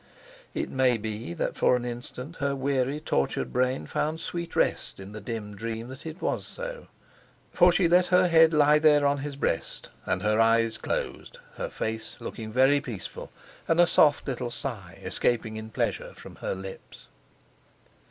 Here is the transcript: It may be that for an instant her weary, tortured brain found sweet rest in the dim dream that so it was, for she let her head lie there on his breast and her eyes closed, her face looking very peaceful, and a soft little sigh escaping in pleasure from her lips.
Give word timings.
It 0.55 0.71
may 0.71 0.97
be 0.97 1.35
that 1.35 1.55
for 1.55 1.75
an 1.75 1.85
instant 1.85 2.37
her 2.37 2.55
weary, 2.55 2.99
tortured 2.99 3.53
brain 3.53 3.85
found 3.85 4.19
sweet 4.19 4.55
rest 4.55 4.99
in 4.99 5.11
the 5.11 5.21
dim 5.21 5.55
dream 5.55 5.89
that 5.89 5.99
so 6.01 6.09
it 6.09 6.19
was, 6.23 6.59
for 7.53 7.71
she 7.71 7.87
let 7.87 8.07
her 8.07 8.27
head 8.27 8.51
lie 8.51 8.79
there 8.79 9.05
on 9.05 9.19
his 9.19 9.35
breast 9.35 9.91
and 10.07 10.23
her 10.23 10.41
eyes 10.41 10.79
closed, 10.79 11.37
her 11.57 11.69
face 11.69 12.15
looking 12.19 12.51
very 12.51 12.81
peaceful, 12.81 13.31
and 13.67 13.79
a 13.79 13.85
soft 13.85 14.27
little 14.27 14.49
sigh 14.49 14.97
escaping 15.03 15.55
in 15.55 15.69
pleasure 15.69 16.13
from 16.15 16.37
her 16.37 16.55
lips. 16.55 17.05